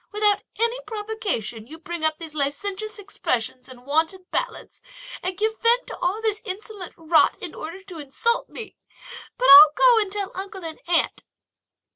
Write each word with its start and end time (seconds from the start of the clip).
without 0.11 0.41
any 0.57 0.79
provocation 0.87 1.67
you 1.67 1.77
bring 1.77 2.03
up 2.03 2.17
these 2.17 2.33
licentious 2.33 2.97
expressions 2.97 3.69
and 3.69 3.85
wanton 3.85 4.25
ballads 4.31 4.81
to 5.23 5.31
give 5.31 5.59
vent 5.61 5.85
to 5.85 5.95
all 5.99 6.19
this 6.23 6.41
insolent 6.43 6.95
rot, 6.97 7.37
in 7.39 7.53
order 7.53 7.83
to 7.83 7.99
insult 7.99 8.49
me; 8.49 8.75
but 9.37 9.45
I'll 9.47 9.73
go 9.77 9.99
and 10.01 10.11
tell 10.11 10.31
uncle 10.33 10.65
and 10.65 10.79
aunt." 10.87 11.23